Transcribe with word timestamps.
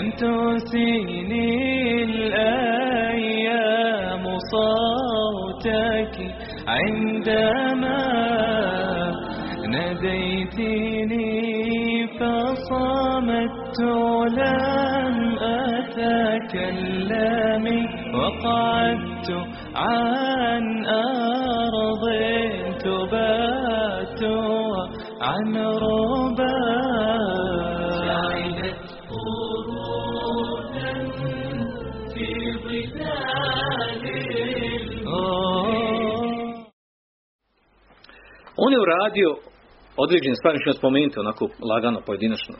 لم 0.00 0.08
تسيني 0.10 1.48
الأيام 2.04 3.44
صوتك 4.52 6.16
عندما 6.68 8.02
ناديتني 9.68 11.36
فصمت 12.18 13.80
لم 14.38 15.16
أتكلم 15.68 16.84
وقعدت 18.14 19.30
عن 19.76 20.64
أرض 20.86 22.04
تبات 22.84 24.22
عن 25.20 25.56
ربا. 25.56 26.60
On 38.70 38.74
je 38.74 38.86
uradio 38.88 39.28
stvari, 40.40 40.58
što 40.62 40.72
spomenuti 40.72 41.20
onako 41.24 41.44
lagano, 41.70 42.00
pojedinačno. 42.06 42.56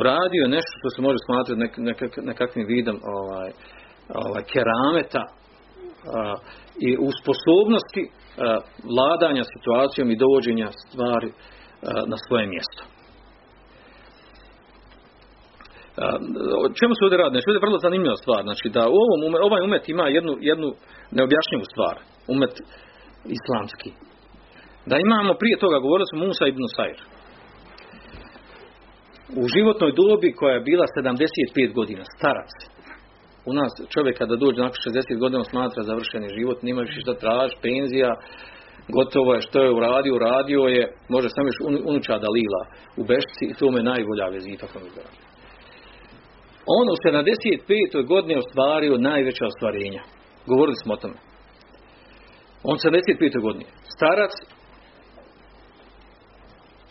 Uradio 0.00 0.52
nešto 0.56 0.72
što 0.80 0.88
se 0.94 1.00
može 1.06 1.18
smatrati 1.26 1.60
nek, 1.64 1.72
nekak, 1.90 2.12
nekakvim 2.30 2.66
vidom 2.74 2.96
ovaj, 3.16 3.50
ovaj, 4.24 4.42
kerameta 4.52 5.22
a, 5.26 5.32
i 6.86 6.90
u 7.06 7.08
sposobnosti 7.20 8.02
a, 8.06 8.10
vladanja 8.94 9.44
situacijom 9.54 10.08
i 10.10 10.20
dovođenja 10.24 10.68
stvari 10.82 11.30
a, 11.30 11.36
na 12.12 12.16
svoje 12.26 12.46
mjesto. 12.54 12.82
O 16.64 16.66
čemu 16.78 16.92
se 16.94 17.04
ovdje 17.04 17.18
radi? 17.22 17.32
Znači, 17.34 17.46
ovdje 17.48 17.60
je 17.60 17.66
vrlo 17.66 17.84
zanimljiva 17.86 18.16
stvar. 18.22 18.42
Znači, 18.48 18.66
da 18.76 18.82
u 18.94 18.96
ovom, 19.04 19.20
ovaj 19.48 19.62
umet 19.68 19.84
ima 19.88 20.06
jednu, 20.16 20.32
jednu 20.50 20.68
neobjašnjivu 21.16 21.64
stvar. 21.72 21.96
Umet 22.34 22.54
islamski. 23.38 23.90
Da 24.86 24.96
imamo 25.06 25.34
prije 25.34 25.56
toga, 25.58 25.78
govorili 25.78 26.06
smo 26.10 26.26
Musa 26.26 26.46
ibn 26.46 26.64
Sajr. 26.76 26.98
U 29.42 29.44
životnoj 29.54 29.92
dobi 30.02 30.32
koja 30.32 30.54
je 30.54 30.66
bila 30.70 30.84
75 30.86 31.74
godina, 31.74 32.04
starac. 32.16 32.52
U 33.46 33.52
nas 33.52 33.72
čovjek 33.94 34.18
kada 34.18 34.36
dođe 34.36 34.60
nakon 34.60 34.80
60 34.86 35.18
godina 35.18 35.44
smatra 35.44 35.82
završeni 35.82 36.34
život, 36.38 36.62
nema 36.62 36.80
više 36.80 37.00
šta 37.00 37.14
traži, 37.14 37.56
penzija, 37.62 38.10
gotovo 38.88 39.34
je 39.34 39.40
što 39.40 39.62
je 39.62 39.76
uradio, 39.78 40.14
uradio 40.14 40.60
je, 40.60 40.84
može 41.08 41.28
samo 41.28 41.48
još 41.48 41.60
unu- 41.68 41.82
unuča 41.90 42.14
lila 42.36 42.62
u 42.96 43.02
bešci 43.04 43.44
i 43.50 43.54
to 43.58 43.70
mu 43.70 43.78
najbolja 43.82 44.26
vezita 44.28 44.66
koju. 44.72 44.90
On 46.76 46.86
u 46.94 46.96
75. 46.96 48.06
godini 48.06 48.36
ostvario 48.42 48.98
najveća 48.98 49.44
ostvarenja. 49.46 50.02
Govorili 50.46 50.76
smo 50.82 50.94
o 50.94 50.96
tome. 50.96 51.18
On 52.62 52.76
75. 52.78 53.40
godini. 53.40 53.64
Starac, 53.96 54.32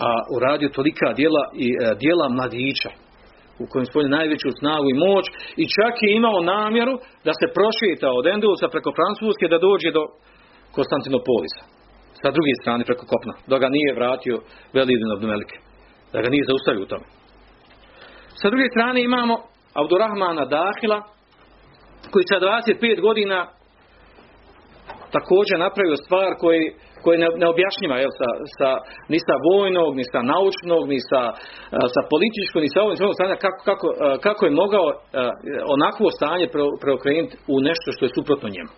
a 0.05 0.09
uradio 0.35 0.69
tolika 0.77 1.09
djela 1.19 1.43
i 1.65 1.67
e, 1.73 1.95
djela 2.01 2.25
mladića 2.29 2.91
u 3.61 3.65
kojem 3.71 3.85
spolje 3.85 4.09
najveću 4.17 4.49
snagu 4.59 4.87
i 4.89 4.99
moć 5.05 5.25
i 5.61 5.65
čak 5.77 5.93
je 6.01 6.15
imao 6.19 6.47
namjeru 6.55 6.95
da 7.25 7.31
se 7.39 7.53
prošeta 7.57 8.07
od 8.19 8.25
Endelusa 8.33 8.67
preko 8.73 8.91
Francuske 8.99 9.45
da 9.53 9.63
dođe 9.67 9.89
do 9.97 10.03
Konstantinopolisa. 10.75 11.61
Sa 12.21 12.29
druge 12.35 12.53
strane 12.61 12.83
preko 12.89 13.05
kopna. 13.11 13.33
Da 13.51 13.55
ga 13.63 13.67
nije 13.75 13.97
vratio 13.99 14.35
Velidin 14.75 15.11
od 15.15 15.21
Melike. 15.31 15.57
Da 16.13 16.17
ga 16.23 16.29
nije 16.33 16.49
zaustavio 16.49 16.83
u 16.83 16.91
tome. 16.91 17.05
Sa 18.41 18.47
druge 18.49 18.67
strane 18.73 18.99
imamo 19.03 19.35
Abdurrahmana 19.81 20.45
Dahila 20.55 20.99
koji 22.11 22.25
sa 22.31 22.37
25 22.39 23.01
godina 23.01 23.39
također 25.15 25.55
napravio 25.59 25.97
stvar 26.05 26.29
koji, 26.43 26.63
koji 27.03 27.17
ne, 27.23 27.27
neobjašnjiva 27.43 27.95
jel, 28.03 28.13
sa, 28.19 28.29
sa, 28.57 28.69
ni 29.11 29.19
sa 29.27 29.35
vojnog, 29.47 29.91
ni 29.99 30.05
sa 30.11 30.19
naučnog, 30.33 30.83
ni 30.93 30.99
sa, 31.09 31.21
a, 31.77 31.79
sa 31.95 32.01
političkog, 32.11 32.59
ni 32.61 32.69
sa 32.73 32.79
ovog, 32.81 33.15
stanja, 33.17 33.35
kako, 33.45 33.59
kako, 33.69 33.87
a, 33.93 34.17
kako 34.25 34.41
je 34.45 34.59
mogao 34.63 34.87
a, 34.89 34.95
onakvo 35.75 36.07
stanje 36.17 36.47
pre- 36.53 36.77
preokrenuti 36.83 37.35
u 37.53 37.55
nešto 37.69 37.87
što 37.95 38.05
je 38.05 38.15
suprotno 38.17 38.47
njemu. 38.55 38.73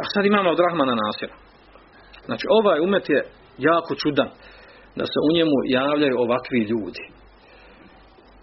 A 0.00 0.02
sad 0.14 0.22
imamo 0.26 0.48
od 0.50 0.60
Rahmana 0.66 0.94
Nasira. 1.02 1.34
Znači 2.26 2.44
ovaj 2.58 2.78
umet 2.86 3.08
je 3.14 3.20
jako 3.58 3.92
čudan 4.02 4.28
da 4.98 5.04
se 5.12 5.18
u 5.28 5.34
njemu 5.36 5.56
javljaju 5.78 6.14
ovakvi 6.18 6.60
ljudi. 6.72 7.04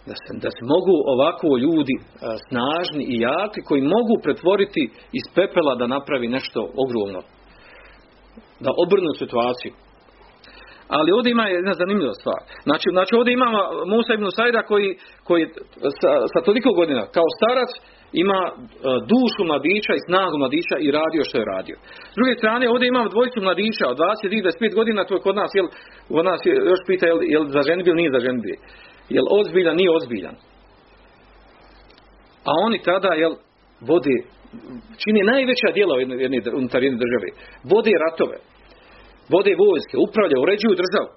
Da 0.09 0.15
se, 0.21 0.29
da 0.43 0.49
se 0.55 0.63
mogu 0.73 0.95
ovako 1.13 1.47
ljudi 1.65 1.95
a, 1.99 2.05
snažni 2.47 3.03
i 3.13 3.19
jaki 3.27 3.61
koji 3.67 3.81
mogu 3.95 4.15
pretvoriti 4.23 4.83
iz 5.19 5.25
pepela 5.35 5.75
da 5.75 5.87
napravi 5.87 6.27
nešto 6.27 6.59
ogromno. 6.83 7.21
Da 8.65 8.71
obrnu 8.83 9.11
situaciju. 9.21 9.73
Ali 10.95 11.15
ovdje 11.17 11.29
ima 11.31 11.45
jedna 11.47 11.73
zanimljiva 11.73 12.13
stvar. 12.21 12.41
Znači, 12.67 12.87
znači 12.95 13.11
ovdje 13.15 13.31
imamo 13.33 13.59
Musa 13.93 14.11
ibn 14.13 14.27
Sajda 14.37 14.61
koji, 14.71 14.89
koji 15.27 15.43
sa, 16.01 16.11
sa 16.33 16.39
toliko 16.47 16.69
godina 16.79 17.03
kao 17.15 17.27
starac 17.37 17.71
ima 18.23 18.41
e, 18.49 18.53
dušu 19.11 19.41
mladića 19.49 19.93
i 19.95 20.05
snagu 20.07 20.35
mladića 20.37 20.75
i 20.79 20.91
radio 20.99 21.21
što 21.27 21.35
je 21.37 21.51
radio. 21.55 21.75
S 22.13 22.15
druge 22.19 22.33
strane, 22.41 22.69
ovdje 22.69 22.87
imamo 22.87 23.13
dvojicu 23.15 23.39
mladića 23.41 23.85
od 23.91 23.97
20 23.97 24.35
i 24.35 24.43
25 24.43 24.75
godina, 24.79 25.05
to 25.05 25.13
je 25.15 25.25
kod 25.27 25.35
nas, 25.41 25.51
jel, 25.59 25.67
kod 26.13 26.25
nas 26.31 26.41
je, 26.45 26.53
još 26.71 26.81
pita, 26.87 27.05
jel, 27.11 27.19
jel 27.33 27.43
za 27.55 27.61
ženbi 27.69 27.89
ili 27.89 28.01
nije 28.01 28.15
za 28.15 28.21
ženbi. 28.27 28.53
Jel 29.15 29.25
ozbiljan, 29.39 29.75
nije 29.81 29.91
ozbiljan. 29.97 30.35
A 32.49 32.51
oni 32.65 32.77
tada, 32.89 33.11
jel, 33.23 33.33
vode, 33.89 34.17
čini 35.01 35.29
najveća 35.31 35.69
djela 35.77 35.93
jedne, 35.99 36.15
jedne, 36.23 36.39
unutar 36.59 36.83
jedne 36.83 36.99
države. 37.03 37.27
Vode 37.71 37.93
ratove, 38.05 38.37
vode 39.33 39.53
vojske, 39.63 39.95
upravljaju, 40.05 40.43
uređuju 40.43 40.81
državu. 40.83 41.09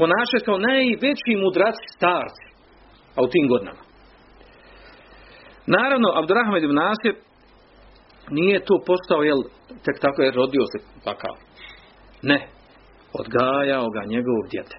Ponašaju 0.00 0.42
kao 0.44 0.58
najveći 0.70 1.32
mudraci 1.44 1.86
starci. 1.96 2.46
A 3.16 3.18
u 3.24 3.28
tim 3.32 3.44
godinama. 3.52 3.82
Naravno, 5.76 6.08
Abdurrahman 6.20 6.64
ibn 6.64 6.74
Nasir 6.74 7.14
nije 8.30 8.64
to 8.68 8.74
postao, 8.86 9.22
jel, 9.22 9.40
tek 9.84 9.96
tako 10.04 10.22
je 10.22 10.36
rodio 10.40 10.64
se 10.72 10.78
takav. 11.04 11.34
Ne. 12.22 12.48
Odgajao 13.20 13.88
ga 13.94 14.02
njegov 14.12 14.38
djete. 14.52 14.76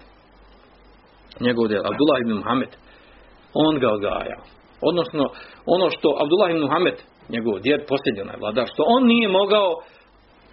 Njegov 1.40 1.68
djete, 1.68 1.88
Abdullah 1.90 2.18
ibn 2.20 2.32
Muhammed. 2.32 2.72
On 3.54 3.78
ga 3.78 3.88
odgajao. 3.96 4.42
Odnosno, 4.88 5.24
ono 5.66 5.90
što 5.90 6.08
Abdullah 6.22 6.50
ibn 6.50 6.62
Muhammed, 6.66 6.96
njegov 7.32 7.60
djed, 7.60 7.80
posljednji 7.88 8.20
onaj 8.20 8.40
vladar, 8.40 8.66
što 8.72 8.82
on 8.86 9.06
nije 9.06 9.28
mogao, 9.28 9.68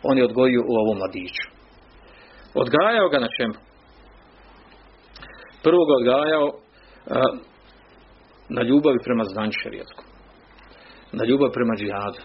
on 0.03 0.17
je 0.17 0.23
odgojio 0.23 0.61
u 0.61 0.73
ovom 0.81 0.97
mladiću. 0.97 1.45
Odgajao 2.53 3.09
ga 3.09 3.19
na 3.19 3.27
čemu? 3.37 3.53
Prvo 5.63 5.85
ga 5.85 5.93
odgajao 5.99 6.47
a, 6.47 7.21
na 8.49 8.61
ljubavi 8.63 8.99
prema 9.03 9.23
znanju. 9.23 9.51
Na 11.11 11.25
ljubav 11.25 11.49
prema 11.51 11.73
džihadu. 11.75 12.21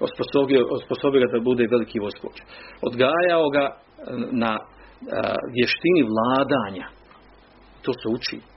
Osposobio, 0.00 0.60
osposobio 0.70 1.20
ga 1.20 1.38
da 1.38 1.44
bude 1.44 1.66
veliki 1.70 1.98
voskoć. 2.00 2.36
Odgajao 2.82 3.48
ga 3.50 3.64
na 4.32 4.52
a, 4.52 4.64
vještini 5.54 6.02
vladanja. 6.10 6.86
To 7.82 7.92
se 7.92 8.08
uči. 8.16 8.53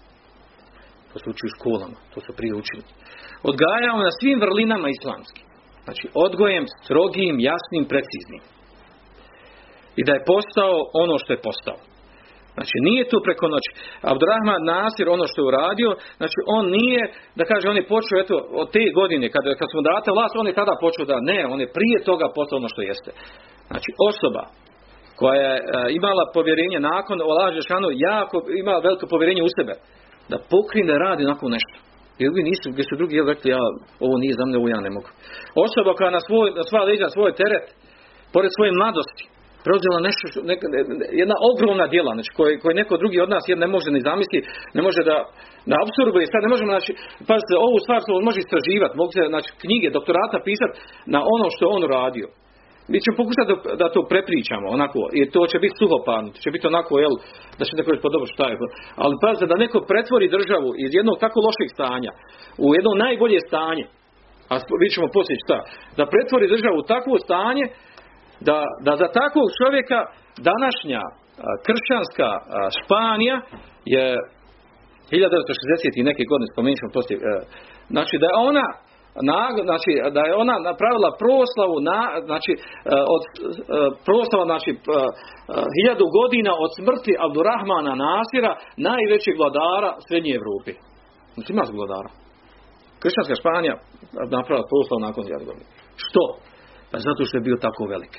To 1.18 1.24
se 1.24 1.30
uči 1.30 1.46
u 1.50 1.56
školama. 1.58 1.98
To 2.14 2.20
se 2.26 2.32
prije 2.38 2.54
učili. 2.62 2.84
Odgajao 3.52 3.98
na 4.08 4.12
svim 4.20 4.38
vrlinama 4.44 4.88
islamskim. 4.90 5.46
Znači, 5.86 6.06
odgojem 6.26 6.66
strogim, 6.84 7.36
jasnim, 7.50 7.84
preciznim. 7.92 8.44
I 10.00 10.02
da 10.08 10.12
je 10.14 10.28
postao 10.34 10.76
ono 11.04 11.16
što 11.22 11.30
je 11.34 11.46
postao. 11.48 11.80
Znači, 12.56 12.76
nije 12.88 13.10
to 13.12 13.18
preko 13.28 13.46
noći. 13.54 13.72
Abdurrahman 14.12 14.64
Nasir, 14.74 15.06
ono 15.10 15.26
što 15.30 15.38
je 15.40 15.50
uradio, 15.52 15.90
znači, 16.20 16.38
on 16.58 16.64
nije, 16.78 17.02
da 17.38 17.44
kaže, 17.52 17.66
on 17.70 17.78
je 17.80 17.92
počeo, 17.94 18.18
eto, 18.24 18.36
od 18.62 18.68
te 18.76 18.84
godine, 19.00 19.26
kada, 19.36 19.50
kad 19.60 19.68
smo 19.72 19.82
date 19.90 20.10
vlast, 20.18 20.34
on 20.36 20.48
je 20.48 20.60
tada 20.62 20.74
počeo 20.86 21.06
da, 21.12 21.18
ne, 21.32 21.40
on 21.54 21.60
je 21.64 21.74
prije 21.78 21.98
toga 22.10 22.26
postao 22.36 22.58
ono 22.58 22.70
što 22.74 22.82
jeste. 22.82 23.12
Znači, 23.70 23.90
osoba 24.10 24.44
koja 25.20 25.42
je 25.42 25.58
e, 25.58 25.64
imala 26.00 26.24
povjerenje 26.36 26.80
nakon 26.80 27.18
Allah 27.22 27.54
Žešanu, 27.60 27.88
jako 28.10 28.36
imala 28.62 28.80
veliko 28.88 29.06
povjerenje 29.14 29.44
u 29.44 29.54
sebe, 29.58 29.74
da 30.32 30.38
pokrine 30.54 30.94
radi 31.06 31.26
onako 31.26 31.46
nešto. 31.58 31.76
I 32.20 32.26
drugi 32.28 32.44
nisu, 32.50 32.66
gdje 32.74 32.84
su 32.90 32.96
drugi 33.00 33.16
jel, 33.16 33.28
rekli, 33.34 33.52
ja, 33.56 33.64
ovo 34.06 34.16
nije 34.24 34.34
za 34.40 34.44
mene, 34.46 34.58
ovo 34.62 34.70
ja 34.76 34.82
ne 34.88 34.92
mogu. 34.98 35.10
Osoba 35.66 35.92
koja 35.98 36.10
na, 36.18 36.22
svoj, 36.28 36.48
na 36.60 36.64
sva 36.70 36.82
leđa, 36.90 37.08
svoj 37.16 37.32
teret, 37.42 37.66
pored 38.34 38.52
svoje 38.58 38.72
mladosti, 38.80 39.24
preuzela 39.66 40.00
nešto, 40.08 40.24
što- 40.30 40.46
neka, 40.52 40.66
jedna 41.22 41.36
ogromna 41.52 41.86
djela, 41.94 42.12
znači, 42.18 42.32
koje, 42.38 42.52
koje 42.62 42.74
neko 42.82 42.94
drugi 43.02 43.18
od 43.26 43.30
nas 43.36 43.44
jel, 43.48 43.60
ne 43.66 43.70
može 43.76 43.90
ni 43.92 44.02
zamisliti, 44.10 44.48
ne 44.78 44.82
može 44.88 45.02
da, 45.10 45.18
da 45.70 45.76
apsorbuje, 45.86 46.26
sad 46.34 46.42
ne 46.46 46.52
možemo, 46.54 46.70
znači, 46.76 46.92
pazite, 47.30 47.54
ovu 47.68 47.78
stvar 47.86 48.00
se 48.04 48.10
može 48.30 48.40
istraživati, 48.42 48.98
mogu 49.02 49.12
se, 49.16 49.22
znači, 49.34 49.50
knjige, 49.64 49.88
doktorata 49.98 50.38
pisati 50.50 50.76
na 51.14 51.20
ono 51.36 51.48
što 51.54 51.64
on 51.78 51.84
radio. 51.98 52.28
Mi 52.92 52.98
ćemo 53.04 53.20
pokušati 53.22 53.52
da, 53.82 53.86
to 53.96 54.02
prepričamo, 54.14 54.66
onako, 54.78 55.00
i 55.20 55.22
to 55.34 55.42
će 55.52 55.58
biti 55.64 55.80
suhoparno, 55.82 56.28
to 56.34 56.40
će 56.46 56.50
biti 56.56 56.66
onako, 56.74 56.92
jel, 57.04 57.14
da 57.58 57.64
će 57.68 57.74
neko 57.78 57.90
reći, 57.92 58.04
pa 58.06 58.14
dobro, 58.16 58.28
šta 58.36 58.46
je, 58.50 58.56
ali 59.04 59.22
pazite, 59.24 59.46
da 59.52 59.64
neko 59.64 59.80
pretvori 59.92 60.34
državu 60.38 60.70
iz 60.86 60.92
jednog 60.98 61.16
tako 61.24 61.38
lošeg 61.48 61.70
stanja 61.78 62.12
u 62.66 62.68
jedno 62.78 62.92
najbolje 63.06 63.40
stanje, 63.50 63.86
a 64.52 64.54
vidjet 64.80 64.96
ćemo 64.98 65.16
poslije 65.18 65.38
šta, 65.46 65.58
da 65.98 66.12
pretvori 66.14 66.54
državu 66.56 66.76
u 66.80 66.88
takvo 66.94 67.16
stanje, 67.26 67.66
da, 68.48 68.58
da 68.86 68.92
za 69.02 69.08
takvog 69.20 69.48
čovjeka 69.60 70.00
današnja 70.50 71.02
kršćanska 71.68 72.30
Španija 72.78 73.38
je 73.96 74.06
1960 75.12 76.00
i 76.00 76.08
neke 76.10 76.24
godine 76.32 76.48
spomenut 76.54 76.80
ćemo 76.80 76.96
poslije, 76.98 77.18
e, 77.20 77.24
znači 77.94 78.16
da 78.22 78.26
je 78.30 78.40
ona 78.50 78.68
nag- 79.32 79.64
znači 79.70 79.92
da 80.16 80.22
je 80.28 80.34
ona 80.44 80.56
napravila 80.70 81.10
proslavu 81.24 81.76
na, 81.90 82.02
znači 82.30 82.52
e, 82.58 82.62
od 83.16 83.22
e, 83.30 83.34
proslava 84.08 84.46
znači 84.52 84.72
e, 84.74 84.78
hiljadu 85.76 86.06
godina 86.20 86.52
od 86.64 86.72
smrti 86.80 87.12
Abdurrahmana 87.26 87.94
Nasira 88.06 88.52
najvećeg 88.88 89.36
vladara 89.42 89.92
srednje 90.08 90.32
Evrope. 90.40 90.72
Znači 91.34 91.50
ima 91.54 91.64
vladara. 91.80 92.10
Kršćanska 93.02 93.36
Španija 93.42 93.76
napravila 94.36 94.70
proslavu 94.72 95.00
nakon 95.08 95.22
hiljadu 95.28 95.46
godina. 95.50 95.70
Što? 96.04 96.24
Pa 96.92 96.98
zato 97.08 97.22
što 97.28 97.36
je 97.38 97.48
bio 97.48 97.58
tako 97.68 97.84
velik. 97.96 98.14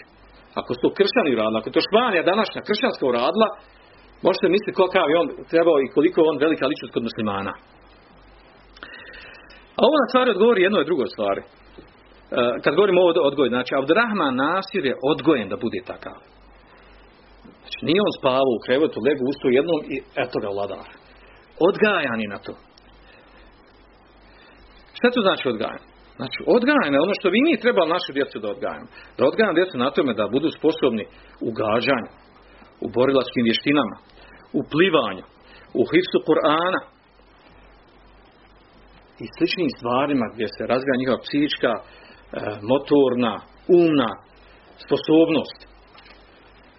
Ako 0.60 0.70
su 0.74 0.80
to 0.84 0.96
kršćani 0.98 1.34
uradili, 1.34 1.58
ako 1.58 1.68
je 1.68 1.76
to 1.76 1.88
Španija 1.88 2.30
današnja 2.32 2.60
kršćanska 2.68 3.04
uradila, 3.12 3.48
možete 4.26 4.54
misliti 4.54 4.78
kakav 4.80 5.06
je 5.10 5.20
on 5.22 5.28
trebao 5.52 5.76
i 5.80 5.92
koliko 5.94 6.16
je 6.18 6.28
on 6.30 6.38
velika 6.44 6.64
ličnost 6.70 6.92
kod 6.94 7.06
muslimana. 7.08 7.52
A 9.78 9.80
ovo 9.88 9.96
na 10.02 10.08
stvari 10.10 10.30
odgovori 10.30 10.60
jednoj 10.62 10.88
drugoj 10.90 11.08
stvari. 11.14 11.42
E, 11.42 11.46
kad 12.62 12.72
govorimo 12.78 13.00
o 13.00 13.12
odgoju, 13.30 13.48
znači 13.54 13.72
Abdurrahman 13.74 14.34
Nasir 14.44 14.84
je 14.90 14.94
odgojen 15.12 15.48
da 15.52 15.56
bude 15.64 15.80
takav. 15.90 16.18
Znači 17.60 17.80
nije 17.88 18.00
on 18.06 18.12
spavao 18.18 18.54
u 18.56 18.62
krevetu, 18.64 18.98
legu 19.06 19.22
usto 19.32 19.46
jednom 19.58 19.80
i 19.94 19.96
eto 20.22 20.36
ga 20.42 20.48
vladar. 20.56 20.88
Odgajan 21.68 22.20
je 22.24 22.28
na 22.34 22.38
to. 22.46 22.54
Šta 24.96 25.06
to 25.14 25.20
znači 25.28 25.44
odgajan? 25.54 25.84
Znači 26.18 26.38
odgajan 26.56 26.92
je 26.94 27.04
ono 27.06 27.14
što 27.18 27.28
vi 27.34 27.40
mi 27.46 27.62
trebali 27.64 27.94
našu 27.96 28.10
djecu 28.18 28.36
da 28.42 28.48
odgajamo. 28.54 28.88
Da 29.18 29.22
odgajamo 29.30 29.58
djecu 29.58 29.74
na 29.78 29.88
tome 29.94 30.12
da 30.20 30.32
budu 30.34 30.48
sposobni 30.58 31.04
u 31.46 31.48
gađanju, 31.60 32.10
u 32.84 32.86
borilačkim 32.96 33.44
vještinama, 33.48 33.96
u 34.58 34.60
plivanju, 34.72 35.24
u 35.80 35.82
hifsu 35.90 36.18
Kur'ana, 36.28 36.80
i 39.22 39.26
sličnim 39.36 39.70
stvarima 39.78 40.26
gdje 40.34 40.46
se 40.56 40.62
razvija 40.72 41.00
njihova 41.00 41.24
psihička, 41.26 41.72
e, 41.76 41.80
motorna, 42.72 43.34
umna 43.78 44.10
sposobnost. 44.84 45.58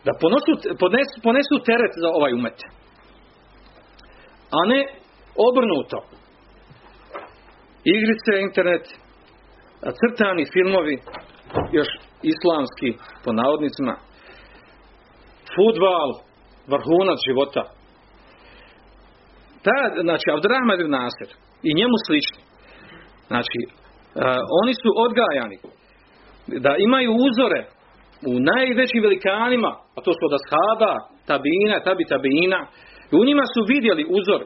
Da 0.05 0.11
ponosu, 0.21 0.51
ponesu, 0.83 1.15
ponesu 1.27 1.55
teret 1.69 1.93
za 2.03 2.09
ovaj 2.17 2.33
umet. 2.33 2.59
A 4.57 4.59
ne 4.71 4.81
obrnuto. 5.47 5.97
Igrice, 7.95 8.31
internet, 8.47 8.85
crtani 9.99 10.45
filmovi, 10.53 10.95
još 11.77 11.87
islamski, 12.33 12.89
po 13.23 13.31
navodnicima, 13.33 13.95
futbal, 15.55 16.09
vrhunac 16.67 17.19
života. 17.27 17.78
Ta, 19.69 20.01
znači, 20.07 20.25
Abdurrahman 20.35 20.79
ibn 20.79 20.93
Nasir, 20.99 21.29
i 21.67 21.69
njemu 21.79 21.95
slični. 22.05 22.41
Znači, 23.31 23.59
e, 23.65 23.69
oni 24.61 24.73
su 24.81 24.89
odgajani 25.05 25.57
da 26.65 26.71
imaju 26.87 27.11
uzore 27.27 27.61
u 28.31 28.33
najvećim 28.51 29.01
velikanima, 29.07 29.71
a 29.95 29.97
to 30.05 30.11
su 30.17 30.21
od 30.29 30.33
ashaba, 30.39 30.93
tabina, 31.29 31.75
tabi 31.87 32.03
tabina, 32.13 32.59
i 33.11 33.13
u 33.21 33.25
njima 33.27 33.45
su 33.53 33.61
vidjeli 33.73 34.03
uzor 34.19 34.41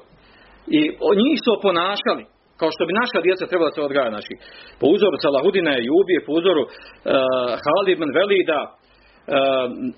i 0.77 0.79
njih 1.23 1.37
su 1.43 1.49
oponašali, 1.57 2.23
kao 2.59 2.69
što 2.75 2.83
bi 2.87 2.99
naša 3.01 3.19
djeca 3.25 3.43
trebala 3.51 3.71
se 3.75 3.81
odgajati. 3.87 4.15
Znači, 4.15 4.33
po 4.79 4.85
uzoru 4.95 5.15
Salahudina 5.25 5.71
i 5.77 5.85
Jubije, 5.89 6.19
po 6.27 6.31
uzoru 6.39 6.63
uh, 6.65 6.71
Halid 7.63 7.93
ibn 7.97 8.09
Velida, 8.17 8.61
uh, 8.63 8.82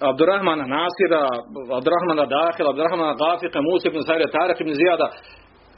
Abdurrahmana 0.09 0.65
Nasira, 0.75 1.23
Abdurrahmana 1.79 2.25
Dahila, 2.35 2.69
Abdurrahmana 2.69 3.13
Gafika, 3.23 3.59
Musa 3.67 3.85
ibn 3.89 4.01
Sajra, 4.07 4.27
Tarak 4.35 4.57
ibn 4.61 4.73
Zijada, 4.79 5.07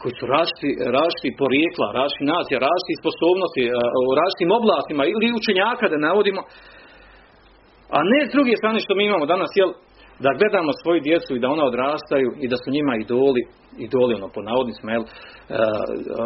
koji 0.02 0.14
su 0.20 0.26
različiti, 0.98 1.40
porijekla, 1.44 1.88
različiti 2.00 2.32
nacija, 2.36 2.58
različiti 2.68 3.02
sposobnosti, 3.04 3.64
e, 3.68 3.72
u 4.10 4.12
različitim 4.20 4.52
oblastima 4.60 5.04
ili 5.14 5.38
učenjaka 5.40 5.86
da 5.92 6.06
navodimo, 6.08 6.42
a 7.96 7.98
ne 8.12 8.20
s 8.28 8.32
druge 8.36 8.54
strane 8.62 8.80
što 8.84 8.94
mi 8.96 9.04
imamo 9.06 9.26
danas, 9.34 9.52
jel, 9.62 9.72
da 10.24 10.38
gledamo 10.40 10.72
svoju 10.82 11.00
djecu 11.08 11.32
i 11.34 11.42
da 11.44 11.48
ona 11.56 11.64
odrastaju 11.72 12.30
i 12.44 12.46
da 12.52 12.58
su 12.62 12.68
njima 12.76 12.94
idoli, 13.04 13.42
idoli 13.88 14.12
ono 14.20 14.28
po 14.36 14.42
navodnicima, 14.50 14.90
jel, 14.96 15.04
e, 15.04 15.08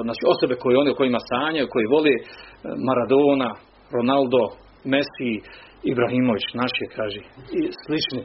znači 0.05 0.23
osobe 0.33 0.55
koje 0.61 0.75
oni 0.81 0.89
o 0.91 0.99
kojima 0.99 1.21
sanjaju, 1.31 1.71
koji 1.73 1.93
vole 1.95 2.13
e, 2.17 2.21
Maradona, 2.87 3.49
Ronaldo, 3.95 4.43
Messi, 4.93 5.33
Ibrahimović, 5.91 6.45
naš 6.61 6.73
je, 6.81 6.87
kaže, 6.97 7.21
i 7.57 7.59
slični. 7.83 8.23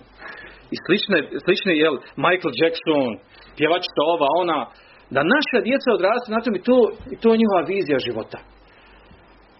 I 0.74 0.76
slične, 0.84 1.18
slični, 1.44 1.72
jel, 1.84 1.94
Michael 2.26 2.52
Jackson, 2.60 3.10
pjevačica 3.58 4.00
ova, 4.14 4.28
ona, 4.42 4.58
da 5.14 5.20
naša 5.36 5.58
djeca 5.66 5.88
odrastu 5.96 6.28
na 6.32 6.40
tom 6.44 6.54
i 6.56 6.62
to, 6.68 6.78
i 7.14 7.16
to 7.22 7.28
je 7.30 7.40
njihova 7.42 7.62
vizija 7.72 7.98
života. 8.08 8.38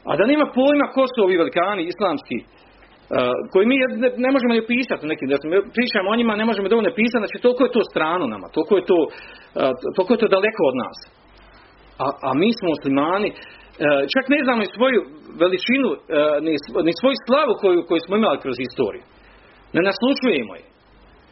A 0.09 0.11
da 0.19 0.31
nema 0.33 0.47
pojma 0.59 0.87
ko 0.95 1.03
su 1.13 1.19
ovi 1.27 1.37
velikani 1.43 1.83
islamski, 1.93 2.39
uh, 2.41 2.47
koji 3.53 3.65
mi 3.71 3.77
ne, 4.03 4.09
ne 4.25 4.31
možemo 4.35 4.53
ni 4.55 4.71
pisati 4.75 5.05
u 5.07 5.11
nekim 5.13 5.29
desnim. 5.33 5.51
Pričamo 5.77 6.09
o 6.11 6.19
njima, 6.19 6.41
ne 6.43 6.47
možemo 6.51 6.73
dovoljno 6.73 6.99
pisati, 7.01 7.23
znači 7.25 7.43
toliko 7.45 7.63
je 7.65 7.75
to 7.77 7.83
strano 7.91 8.25
nama, 8.35 8.47
toliko 8.57 8.75
je 8.79 8.85
to, 8.91 8.99
uh, 9.07 9.11
toliko 9.97 10.13
je 10.15 10.23
to 10.23 10.35
daleko 10.37 10.63
od 10.71 10.77
nas. 10.85 10.99
A, 12.05 12.07
a 12.29 12.31
mi 12.41 12.51
smo 12.57 12.67
muslimani, 12.75 13.29
čak 14.15 14.25
ne 14.35 14.39
znamo 14.45 14.61
ni 14.65 14.69
svoju 14.77 15.01
veličinu, 15.43 15.89
uh, 15.93 15.99
ni, 16.87 16.93
svoju 17.01 17.17
slavu 17.27 17.53
koju, 17.63 17.79
koju 17.89 18.01
smo 18.07 18.15
imali 18.17 18.43
kroz 18.45 18.57
historiju. 18.65 19.05
Ne 19.75 19.81
naslučujemo 19.89 20.55
je 20.59 20.65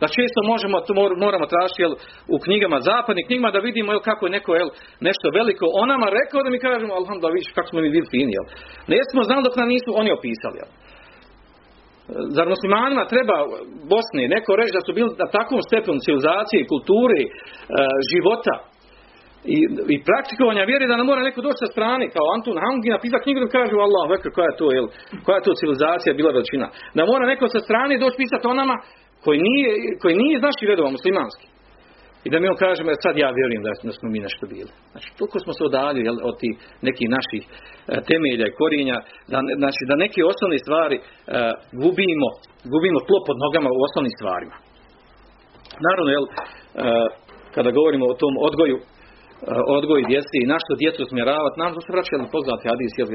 da 0.00 0.06
često 0.18 0.40
možemo, 0.52 0.76
to 0.86 0.92
moramo 1.26 1.46
tražiti 1.52 1.82
jel, 1.84 1.94
u 2.34 2.36
knjigama, 2.44 2.86
zapadnim 2.90 3.26
knjigama, 3.26 3.54
da 3.54 3.66
vidimo 3.68 3.88
jel, 3.92 4.02
kako 4.10 4.22
je 4.26 4.36
neko 4.36 4.50
jel, 4.60 4.70
nešto 5.08 5.26
veliko 5.38 5.64
o 5.80 5.82
nama 5.92 6.06
rekao 6.20 6.40
da 6.44 6.50
mi 6.50 6.64
kažemo, 6.66 6.92
alhamdulillah, 7.00 7.54
kako 7.56 7.68
smo 7.70 7.80
mi 7.80 7.94
bili 7.94 8.12
fini. 8.14 8.32
Jel. 8.36 8.46
Ne 8.92 8.98
smo 9.10 9.20
znali 9.28 9.42
dok 9.46 9.54
nam 9.60 9.68
nisu 9.74 9.90
oni 10.00 10.10
opisali. 10.18 10.56
Jel. 10.62 10.70
Zar 12.36 12.46
muslimanima 12.54 13.12
treba 13.14 13.36
Bosni 13.92 14.32
neko 14.36 14.50
reći 14.60 14.76
da 14.76 14.82
su 14.86 14.90
bili 14.98 15.10
na 15.22 15.28
takvom 15.38 15.60
stepenu 15.68 16.04
civilizacije, 16.06 16.70
kulture, 16.72 17.20
e, 17.24 17.28
života 18.12 18.54
i, 19.56 19.58
i 19.94 19.96
praktikovanja 20.08 20.70
vjere 20.70 20.86
da 20.86 20.96
nam 20.96 21.06
mora 21.10 21.22
neko 21.28 21.40
doći 21.46 21.60
sa 21.62 21.68
strane 21.74 22.04
kao 22.14 22.26
Antun 22.34 22.58
Hangi 22.64 22.94
napisati 22.96 23.24
knjigu 23.24 23.40
da 23.40 23.56
kažu 23.58 23.76
Allah 23.86 24.04
vekr 24.14 24.28
koja 24.36 24.46
je 24.50 24.60
to 24.60 24.68
jel, 24.76 24.86
koja 25.24 25.36
je 25.36 25.46
to 25.46 25.58
civilizacija 25.60 26.18
bila 26.20 26.30
veličina. 26.36 26.66
Da 26.96 27.02
mora 27.12 27.24
neko 27.32 27.46
sa 27.54 27.60
strane 27.66 27.94
doći 28.02 28.20
pisati 28.22 28.46
o 28.46 28.58
nama 28.60 28.76
koji 29.24 29.38
nije, 29.48 29.70
koji 30.02 30.14
nije 30.20 30.32
iz 30.36 30.42
naših 30.48 30.66
redova 30.70 30.90
muslimanski. 30.96 31.46
I 32.26 32.28
da 32.32 32.36
mi 32.40 32.50
on 32.52 32.58
kažemo, 32.66 32.88
sad 33.04 33.14
ja 33.24 33.30
vjerujem 33.38 33.62
da, 33.66 33.92
smo 33.98 34.08
mi 34.14 34.26
nešto 34.26 34.44
bili. 34.54 34.72
Znači, 34.92 35.08
toliko 35.18 35.38
smo 35.44 35.52
se 35.56 35.62
odaljili 35.70 36.06
jel, 36.08 36.18
od 36.30 36.36
tih 36.42 36.54
nekih 36.88 37.08
naših 37.16 37.42
e, 37.46 37.52
temelja 38.08 38.46
i 38.48 38.56
korijenja, 38.60 38.96
da, 39.32 39.38
znači, 39.62 39.80
da 39.88 40.02
neke 40.04 40.20
osnovne 40.32 40.58
stvari 40.64 40.96
e, 40.98 41.02
gubimo, 41.82 42.28
gubimo 42.72 42.98
tlo 43.08 43.18
pod 43.28 43.36
nogama 43.44 43.70
u 43.72 43.80
osnovnim 43.86 44.14
stvarima. 44.18 44.56
Naravno, 45.86 46.10
jel, 46.16 46.24
e, 46.28 46.32
kada 47.54 47.70
govorimo 47.78 48.04
o 48.08 48.18
tom 48.22 48.34
odgoju, 48.48 48.76
e, 49.34 49.44
odgoju 49.78 50.04
djeci 50.12 50.36
i 50.40 50.50
na 50.52 50.58
što 50.62 50.80
djecu 50.82 51.02
smjeravati, 51.12 51.60
nam 51.62 51.70
se 51.86 51.94
vraćali 51.94 52.32
poznati 52.36 52.68
hadis, 52.70 52.92
jel, 53.00 53.08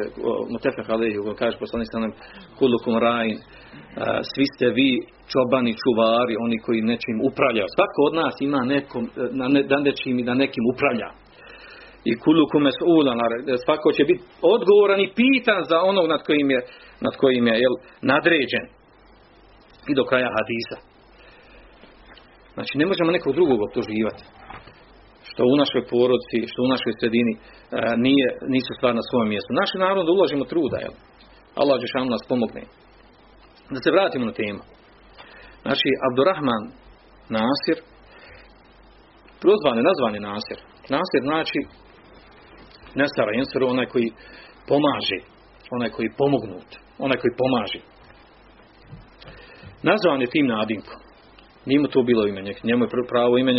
Mutefe 0.53 0.81
Haleju, 0.87 1.21
kaže 1.41 1.55
poslanik 1.63 1.87
stanem, 1.91 2.13
kulukum 2.59 2.95
rajin, 3.05 3.37
svi 4.31 4.45
ste 4.53 4.65
vi 4.77 4.89
čobani, 5.31 5.79
čuvari, 5.81 6.33
oni 6.45 6.57
koji 6.65 6.89
nečim 6.91 7.17
upravljaju. 7.29 7.67
Svako 7.75 7.99
od 8.07 8.13
nas 8.21 8.35
ima 8.47 8.61
nekom, 8.75 9.03
na 9.39 9.45
ne, 9.55 9.61
nečim 9.87 10.19
i 10.19 10.23
da 10.27 10.33
nekim 10.33 10.63
upravlja. 10.73 11.09
I 12.09 12.11
kulukum 12.23 12.63
ulan, 12.95 13.17
svako 13.65 13.91
će 13.91 14.03
biti 14.09 14.23
odgovoran 14.41 14.99
i 15.01 15.13
pitan 15.19 15.61
za 15.71 15.77
onog 15.81 16.05
nad 16.13 16.21
kojim 16.27 16.49
je, 16.51 16.61
nad 17.05 17.13
kojim 17.21 17.47
je 17.47 17.53
jel, 17.63 17.75
nadređen. 18.01 18.65
I 19.89 19.93
do 19.95 20.03
kraja 20.03 20.29
hadisa. 20.37 20.77
Znači, 22.53 22.77
ne 22.77 22.85
možemo 22.85 23.11
nekog 23.11 23.33
drugog 23.33 23.59
optuživati. 23.61 24.23
Što 25.39 25.53
u 25.53 25.61
našoj 25.63 25.83
porodici, 25.91 26.39
što 26.51 26.59
u 26.63 26.71
našoj 26.73 26.93
sredini 26.99 27.33
e, 27.35 27.39
nije, 28.05 28.27
nisu 28.55 28.71
stvar 28.77 28.93
na 28.99 29.03
svom 29.09 29.25
mjestu. 29.33 29.51
Naš 29.61 29.69
je 29.73 29.83
narod 29.85 30.05
da 30.05 30.11
uložimo 30.17 30.51
truda, 30.51 30.77
jel? 30.85 30.95
Allah 31.61 31.75
Đešanu 31.81 32.13
nas 32.15 32.23
pomogne. 32.31 32.63
Da 33.73 33.79
se 33.83 33.93
vratimo 33.95 34.25
na 34.29 34.33
temu. 34.41 34.61
Znači, 35.63 35.87
Abdurrahman 36.07 36.63
Nasir, 37.37 37.77
prozvan 39.41 39.77
je, 39.77 39.87
nazvan 39.89 40.13
je 40.17 40.27
Nasir. 40.29 40.59
Nasir 40.95 41.21
znači 41.29 41.59
Nesara 42.99 43.31
Jenseru, 43.37 43.65
onaj 43.75 43.87
koji 43.93 44.07
pomaže, 44.69 45.19
onaj 45.75 45.89
koji 45.95 46.17
pomognut, 46.21 46.69
onaj 47.05 47.17
koji 47.21 47.33
pomaže. 47.41 47.81
Nazvan 49.89 50.21
je 50.21 50.33
tim 50.35 50.47
nadimkom. 50.55 50.99
Nije 51.69 51.79
mu 51.83 51.87
to 51.93 52.01
bilo 52.09 52.23
ime, 52.27 52.41
njemu 52.69 52.83
je 52.83 52.89
pravo 53.13 53.33
ime, 53.37 53.51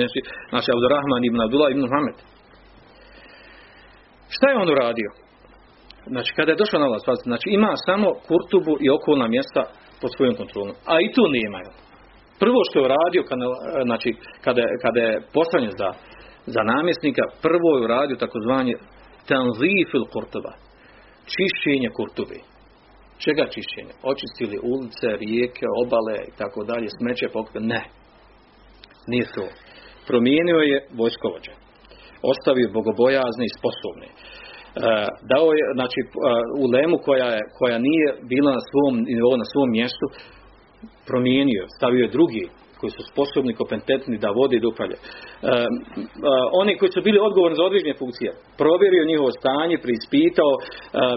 znači 0.50 0.69
Abdurrahman 0.75 1.23
ibn 1.25 1.38
Abdullah 1.40 1.71
ibn 1.71 1.83
Muhammed. 1.87 2.17
Šta 4.35 4.47
je 4.49 4.61
on 4.62 4.69
uradio? 4.75 5.11
Znači, 6.07 6.31
kada 6.37 6.50
je 6.50 6.61
došao 6.62 6.81
na 6.81 6.88
vlast, 6.90 7.07
znači 7.31 7.47
ima 7.59 7.73
samo 7.88 8.09
Kurtubu 8.29 8.75
i 8.85 8.90
okolna 8.97 9.26
mjesta 9.35 9.62
pod 10.00 10.11
svojom 10.17 10.35
kontrolom. 10.40 10.75
A 10.93 10.95
i 11.07 11.12
tu 11.17 11.25
nema. 11.37 11.61
Prvo 12.43 12.61
što 12.67 12.75
je 12.79 12.87
uradio, 12.88 13.23
kada, 13.31 13.47
znači, 13.88 14.11
kada, 14.45 14.62
kada 14.85 15.00
je 15.09 15.23
poslanjen 15.37 15.73
za, 15.81 15.90
za 16.55 16.62
namjesnika, 16.73 17.25
prvo 17.45 17.69
je 17.75 17.85
uradio 17.85 18.23
takozvanje 18.25 18.75
tanzifil 19.31 20.05
Kurtuba. 20.12 20.52
Čišćenje 21.33 21.88
Kurtubi. 21.99 22.38
Čega 23.25 23.45
čišćenje? 23.55 23.93
Očistili 24.12 24.57
ulice, 24.73 25.09
rijeke, 25.23 25.67
obale 25.83 26.17
i 26.31 26.33
tako 26.40 26.61
dalje, 26.71 26.87
smeće 26.99 27.26
pokupili. 27.33 27.67
Ne. 27.75 27.83
Nije 29.07 29.26
to. 29.35 29.47
Promijenio 30.07 30.61
je 30.73 30.87
vojskovođa. 31.00 31.52
Ostavio 32.33 32.75
bogobojazne 32.78 33.45
i 33.47 33.57
sposobne. 33.59 34.09
E, 34.11 34.12
dao 35.33 35.49
je, 35.59 35.64
znači, 35.78 36.00
e, 36.04 36.09
u 36.62 36.64
lemu 36.75 36.97
koja, 37.07 37.28
je, 37.37 37.42
koja 37.59 37.78
nije 37.88 38.07
bila 38.33 38.50
na 38.59 38.62
svom, 38.71 38.95
na 39.42 39.47
svom 39.52 39.69
mjestu, 39.78 40.07
promijenio, 41.07 41.64
stavio 41.76 42.02
je 42.04 42.16
drugi 42.16 42.45
koji 42.78 42.90
su 42.90 43.02
sposobni, 43.12 43.59
kompetentni 43.61 44.19
da 44.25 44.30
vode 44.40 44.57
i 44.57 44.61
da 44.61 44.69
upravlja. 44.69 44.99
E, 44.99 45.02
oni 46.61 46.73
koji 46.78 46.90
su 46.92 47.00
bili 47.02 47.19
odgovorni 47.28 47.57
za 47.57 47.64
određene 47.64 47.95
funkcije, 48.02 48.30
provjerio 48.62 49.11
njihovo 49.11 49.30
stanje, 49.40 49.85
preispitao, 49.85 50.52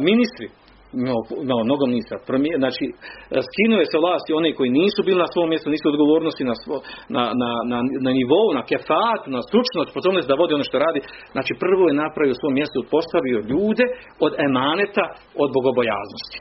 ministri, 0.09 0.47
no, 0.93 1.15
no, 1.49 1.55
mnogo 1.67 1.85
ministra. 1.85 2.17
Znači, 2.63 2.83
skinuo 3.47 3.79
je 3.81 3.91
se 3.91 3.97
vlasti 4.03 4.37
oni 4.39 4.49
koji 4.57 4.69
nisu 4.81 4.99
bili 5.07 5.19
na 5.25 5.29
svom 5.33 5.47
mjestu, 5.49 5.67
nisu 5.69 5.87
odgovornosti 5.93 6.43
na, 6.49 6.55
svo, 6.61 6.75
na, 7.15 7.23
na, 7.41 7.51
na, 7.71 7.77
na 8.05 8.11
nivou, 8.19 8.47
na 8.57 8.63
kefat, 8.69 9.21
na 9.35 9.39
stručnost, 9.49 9.91
sposobnost 9.93 10.27
da 10.29 10.41
vodi 10.41 10.53
ono 10.53 10.69
što 10.69 10.83
radi. 10.85 10.99
Znači, 11.35 11.51
prvo 11.63 11.83
je 11.87 11.99
napravio 12.03 12.35
u 12.35 12.41
svom 12.41 12.53
mjestu, 12.59 12.77
postavio 12.95 13.45
ljude 13.51 13.85
od 14.25 14.31
emaneta, 14.47 15.05
od 15.43 15.49
bogobojaznosti. 15.57 16.37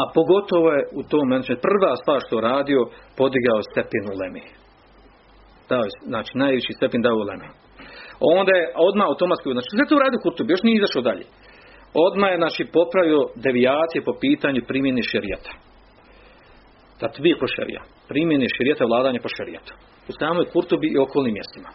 A 0.00 0.02
pogotovo 0.18 0.68
je 0.76 0.82
u 1.00 1.02
tom 1.10 1.24
momentu, 1.24 1.64
prva 1.68 1.92
stvar 2.02 2.20
što 2.26 2.44
radio, 2.50 2.80
podigao 3.20 3.68
stepen 3.70 4.04
u 4.12 4.14
Lemi. 4.20 4.44
Dao 5.70 5.82
je, 5.86 5.90
znači, 6.12 6.30
najviši 6.42 6.72
stepen 6.78 7.00
dao 7.06 7.16
u 7.22 7.28
Lemi. 7.30 7.48
Onda 8.38 8.52
je 8.58 8.64
odmah 8.88 9.06
automatski, 9.06 9.56
znači 9.56 9.70
sve 9.76 9.84
to 9.88 9.94
uradio 9.96 10.22
Kurtub, 10.24 10.50
još 10.50 10.62
nije 10.62 10.76
izašao 10.76 11.08
dalje 11.10 11.26
odmah 11.94 12.30
je 12.30 12.36
znači 12.36 12.62
popravio 12.72 13.20
devijacije 13.46 14.04
po 14.04 14.12
pitanju 14.20 14.60
primjene 14.68 15.02
šerijata. 15.02 15.52
Tatviku 17.00 17.46
šerija. 17.56 17.82
Primjene 18.08 18.46
šerijata, 18.56 18.84
vladanje 18.84 19.20
po 19.20 19.28
šerijatu. 19.36 19.72
U 20.08 20.12
samoj 20.20 20.46
Kurtubi 20.52 20.88
i 20.90 20.98
okolnim 20.98 21.34
mjestima. 21.38 21.70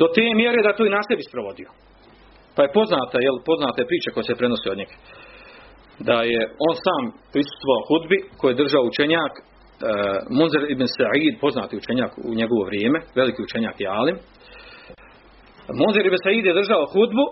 Do 0.00 0.06
te 0.14 0.24
mjere 0.34 0.62
da 0.62 0.76
to 0.76 0.86
i 0.86 0.94
na 0.96 1.02
sebi 1.08 1.22
sprovodio. 1.30 1.68
Pa 2.54 2.60
je 2.62 2.74
poznata, 2.78 3.16
jel, 3.26 3.36
poznata 3.50 3.78
je 3.80 3.90
priča 3.90 4.10
koja 4.14 4.24
se 4.24 4.40
prenosi 4.40 4.68
od 4.72 4.78
njega. 4.80 4.96
Da 6.08 6.18
je 6.32 6.40
on 6.68 6.74
sam 6.86 7.02
prisustvovao 7.34 7.86
hudbi 7.88 8.18
koji 8.38 8.50
je 8.50 8.60
držao 8.62 8.82
učenjak 8.90 9.32
e, 9.38 9.42
Munzer 10.38 10.62
ibn 10.74 10.86
Sa'id, 10.96 11.34
poznati 11.44 11.76
učenjak 11.82 12.12
u 12.28 12.30
njegovo 12.40 12.62
vrijeme, 12.70 12.98
veliki 13.20 13.40
učenjak 13.42 13.76
i 13.80 13.86
alim. 14.00 14.16
Munzer 15.80 16.04
ibn 16.06 16.18
Sa'id 16.24 16.44
je 16.46 16.58
držao 16.60 16.90
hudbu 16.94 17.24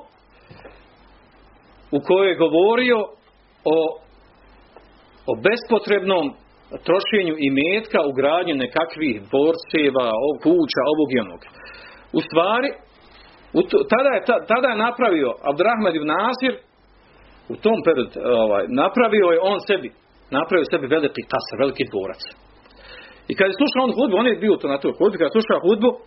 u 1.97 1.99
kojoj 2.07 2.29
je 2.31 2.43
govorio 2.45 2.99
o, 3.75 3.79
o 5.31 5.33
bespotrebnom 5.45 6.27
trošenju 6.87 7.35
i 7.47 7.49
metka 7.61 7.99
u 8.09 8.13
gradnju 8.19 8.55
nekakvih 8.65 9.15
borceva, 9.35 10.09
kuća, 10.45 10.83
ovog 10.93 11.09
i 11.13 11.23
onog. 11.27 11.41
U 12.19 12.21
stvari, 12.27 12.71
tada, 13.93 14.11
je, 14.17 14.21
tada 14.53 14.69
je 14.71 14.83
napravio 14.87 15.29
Abdurrahman 15.51 15.97
ibn 15.97 16.09
Nasir, 16.17 16.55
u 17.53 17.57
tom 17.65 17.79
periodu 17.87 18.11
ovaj, 18.45 18.65
napravio 18.83 19.27
je 19.35 19.45
on 19.53 19.59
sebi, 19.69 19.89
napravio 20.39 20.71
sebi 20.73 20.87
veliki 20.97 21.23
kasar, 21.33 21.57
veliki 21.65 21.85
dvorac. 21.93 22.23
I 23.31 23.33
kad 23.37 23.47
je 23.49 23.59
slušao 23.61 23.85
on 23.85 23.95
hudbu, 23.99 24.15
on 24.17 24.27
je 24.27 24.43
bio 24.45 24.57
to 24.57 24.69
na 24.69 24.79
toj 24.83 24.93
hudbi, 24.99 25.19
kad 25.19 25.27
je 25.29 25.37
slušao 25.37 25.65
hudbu, 25.67 25.91
uh, 25.91 25.99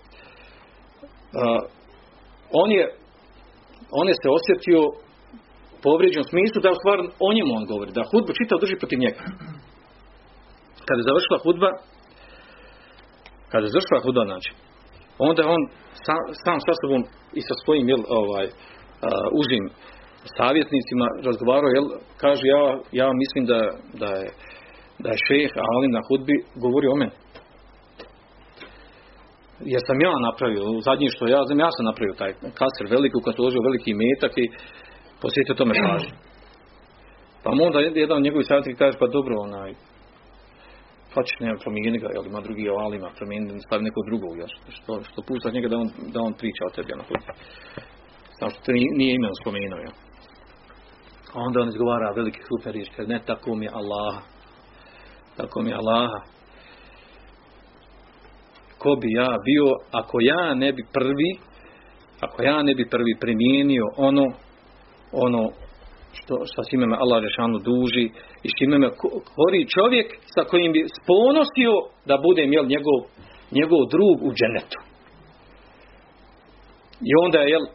on 2.64 2.70
je 2.78 2.86
on 4.00 4.08
je 4.08 4.16
se 4.22 4.28
osjetio 4.38 4.82
povrijeđen 5.88 6.22
u 6.24 6.32
smislu 6.32 6.58
da 6.62 6.76
u 6.76 6.80
stvar 6.82 6.98
o 7.28 7.30
njemu 7.36 7.52
on 7.60 7.66
govori, 7.72 7.92
da 7.98 8.10
hudbu 8.12 8.32
čitav 8.40 8.58
drži 8.64 8.76
protiv 8.82 9.00
njega. 9.06 9.22
Kada 10.88 11.00
je 11.00 11.10
završila 11.10 11.38
hudba, 11.46 11.70
kada 13.52 13.64
je 13.66 13.74
završila 13.76 14.00
hudba, 14.06 14.24
znači, 14.32 14.52
onda 15.28 15.42
on 15.56 15.62
sam, 16.06 16.22
sam 16.44 16.58
sa 16.68 16.74
sobom 16.82 17.02
i 17.40 17.42
sa 17.48 17.56
svojim 17.64 17.86
jel, 17.92 18.04
ovaj, 18.22 18.46
uh, 18.48 19.40
užim 19.42 19.64
savjetnicima 20.38 21.08
razgovarao, 21.28 21.70
jel, 21.78 21.88
kaže, 22.24 22.44
ja, 22.56 22.64
ja 23.02 23.08
mislim 23.22 23.44
da, 23.52 23.60
da 24.02 24.10
je 24.20 24.28
da 25.04 25.10
je 25.12 25.24
šeh 25.28 25.52
Alim 25.76 25.92
na 25.98 26.02
hudbi 26.08 26.36
govori 26.64 26.88
o 26.88 26.96
meni. 27.02 27.16
Jer 29.74 29.82
sam 29.88 29.98
ja 30.08 30.14
napravio, 30.28 30.64
zadnji 30.88 31.16
što 31.16 31.24
ja 31.36 31.42
znam, 31.48 31.60
ja 31.66 31.70
sam 31.76 31.86
napravio 31.90 32.20
taj 32.22 32.32
kasir 32.60 32.86
veliki, 32.96 33.24
kad 33.26 33.40
uložio 33.40 33.68
veliki 33.68 33.92
metak 34.04 34.34
i 34.44 34.46
posjetio 35.26 35.56
tome 35.56 35.74
pažnju. 35.88 36.16
Pa 37.44 37.50
mu 37.56 37.62
onda 37.68 37.80
jedan 37.80 38.18
od 38.18 38.24
njegovih 38.24 38.48
savjetnika 38.48 38.80
kaže, 38.84 38.98
pa 39.02 39.08
dobro, 39.18 39.34
onaj, 39.48 39.72
pa 41.14 41.20
će 41.24 41.34
nema 41.40 41.58
promijeni 41.64 42.00
ga, 42.00 42.10
jel 42.16 42.26
ima 42.26 42.42
drugi 42.48 42.64
alima, 42.70 43.10
promijeni, 43.18 43.62
stavi 43.68 43.84
nekog 43.84 44.04
drugog, 44.10 44.34
jel, 44.42 44.52
što, 44.78 44.92
što 45.10 45.20
pušta 45.28 45.56
njega 45.56 45.68
da 45.68 45.78
on, 45.84 45.90
da 46.14 46.20
on 46.22 46.34
priča 46.42 46.62
o 46.66 46.74
tebi, 46.76 47.00
na 47.02 47.04
put. 47.10 47.24
Samo 48.38 48.52
što 48.52 48.62
te 48.66 48.72
nije, 49.00 49.16
imen 49.16 49.36
spomenuo, 49.42 49.80
jel. 49.86 49.96
A 51.34 51.38
onda 51.48 51.62
on 51.62 51.70
izgovara 51.70 52.18
veliki 52.20 52.42
super 52.50 52.74
riječ, 52.74 52.90
kaže, 52.96 53.10
ne, 53.10 53.20
tako 53.26 53.56
mi 53.56 53.66
je 53.66 53.72
Allah. 53.82 54.14
Tako 55.38 55.62
mi 55.62 55.70
je 55.70 55.76
Allah. 55.82 56.10
Ko 58.78 58.96
bi 59.02 59.08
ja 59.22 59.32
bio, 59.48 59.68
ako 59.92 60.16
ja 60.22 60.54
ne 60.54 60.74
bi 60.74 60.84
prvi, 60.94 61.32
ako 62.26 62.44
ja 62.44 62.64
ne 62.64 62.74
bi 62.76 62.90
prvi 62.90 63.14
primijenio 63.20 63.86
ono 63.98 64.26
ono 65.26 65.44
što, 66.18 66.36
što 66.50 66.60
s 66.64 66.74
imeme 66.74 66.96
Allah 67.04 67.20
Žešanu 67.28 67.58
duži 67.70 68.06
i 68.46 68.50
s 68.56 68.58
imeme 68.68 68.88
kori 69.38 69.62
čovjek 69.76 70.08
sa 70.34 70.42
kojim 70.52 70.72
bi 70.76 70.82
sponosio 71.00 71.74
da 72.10 72.16
bude 72.28 72.42
jel, 72.56 72.66
njegov, 72.74 73.00
njegov 73.58 73.82
drug 73.94 74.18
u 74.28 74.30
dženetu. 74.38 74.80
I 77.10 77.12
onda 77.24 77.40
je 77.42 77.50
jel, 77.54 77.66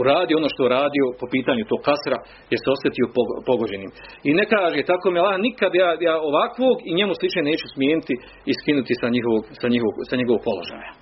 uradio 0.00 0.38
ono 0.40 0.48
što 0.52 0.60
uradio 0.68 1.04
po 1.20 1.26
pitanju 1.34 1.70
tog 1.70 1.80
kasra 1.88 2.18
jer 2.50 2.58
se 2.60 2.68
osjetio 2.76 3.06
pogođenim. 3.48 3.90
I 4.28 4.30
ne 4.40 4.44
kaže 4.52 4.88
tako 4.92 5.06
mi 5.08 5.18
Allah 5.18 5.38
nikad 5.48 5.70
ja, 5.82 5.88
ja 6.08 6.14
ovakvog 6.28 6.76
i 6.88 6.96
njemu 6.98 7.12
slične 7.14 7.42
neću 7.50 7.66
smijeniti 7.74 8.14
i 8.50 8.52
skinuti 8.58 8.94
sa 9.00 9.08
njihovog, 9.14 9.42
sa 9.60 9.66
njihovog, 9.72 9.94
sa 10.10 10.14
njegovog 10.20 10.42
položaja. 10.48 10.92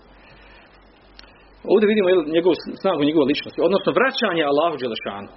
Ovdje 1.72 1.86
vidimo 1.92 2.08
jel, 2.08 2.22
njegov, 2.36 2.52
snagu 2.82 3.00
njegove 3.08 3.24
ličnosti, 3.32 3.60
odnosno 3.68 3.90
vraćanje 3.98 4.42
Allahu 4.52 4.76
Đelešanu 4.82 5.30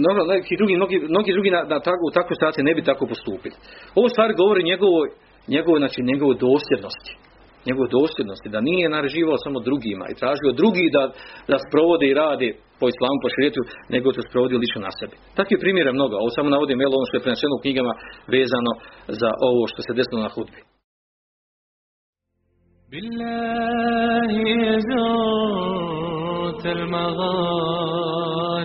mnogo, 0.00 0.20
neki 0.34 0.56
drugi, 0.60 0.74
mnogi, 0.80 0.96
mnogi 1.14 1.30
drugi 1.36 1.50
na, 1.56 1.60
na 1.72 1.78
tako, 1.86 2.02
u 2.08 2.14
takvoj 2.16 2.36
situaciji 2.36 2.68
ne 2.68 2.74
bi 2.74 2.88
tako 2.90 3.04
postupili. 3.12 3.54
Ovo 3.98 4.06
stvar 4.08 4.30
govori 4.42 4.70
njegovoj, 4.70 5.08
njegovoj, 5.54 5.80
znači 5.80 6.00
njegovoj 6.10 6.36
dosljednosti. 6.48 7.12
Njegovoj 7.68 7.90
dosljednosti, 8.00 8.52
da 8.54 8.60
nije 8.60 8.94
nareživao 8.96 9.44
samo 9.44 9.58
drugima 9.68 10.04
i 10.08 10.18
tražio 10.20 10.58
drugi 10.60 10.86
da, 10.96 11.02
da 11.50 11.64
sprovode 11.66 12.06
i 12.08 12.18
rade 12.22 12.48
po 12.80 12.86
islamu, 12.92 13.18
po 13.22 13.28
šrijetu, 13.34 13.60
nego 13.94 14.06
to 14.12 14.20
sprovodio 14.28 14.62
lično 14.62 14.80
na 14.88 14.92
sebi. 14.98 15.16
Takvih 15.38 15.58
primjera 15.64 15.88
je 15.90 15.98
mnogo. 15.98 16.14
Ovo 16.16 16.30
samo 16.36 16.54
navodim 16.54 16.80
jel, 16.80 16.96
ono 16.96 17.06
što 17.08 17.16
je 17.16 17.24
prenačeno 17.24 17.54
u 17.56 17.62
knjigama 17.64 17.92
vezano 18.34 18.72
za 19.20 19.30
ovo 19.48 19.62
što 19.72 19.80
se 19.86 19.92
desilo 19.98 20.20
na 20.26 20.30
hudbi. 20.36 20.60
بالله 22.92 23.28